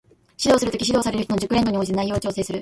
[0.39, 2.59] 指導する時、指導される人の熟練度に応じて内容を調整する